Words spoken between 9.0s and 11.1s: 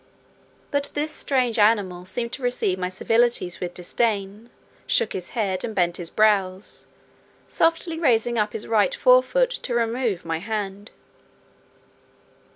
foot to remove my hand.